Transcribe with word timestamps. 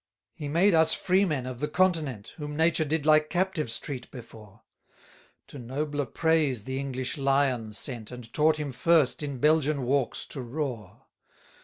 29 0.37 0.49
He 0.63 0.67
made 0.67 0.73
us 0.73 0.95
freemen 0.95 1.45
of 1.45 1.59
the 1.59 1.67
Continent, 1.67 2.33
Whom 2.37 2.55
Nature 2.57 2.85
did 2.85 3.05
like 3.05 3.29
captives 3.29 3.77
treat 3.77 4.09
before; 4.09 4.63
To 5.49 5.59
nobler 5.59 6.07
preys 6.07 6.63
the 6.63 6.79
English 6.79 7.19
lion 7.19 7.71
sent, 7.71 8.09
And 8.09 8.33
taught 8.33 8.57
him 8.57 8.71
first 8.71 9.21
in 9.21 9.37
Belgian 9.37 9.83
walks 9.83 10.25
to 10.29 10.41
roar. 10.41 11.05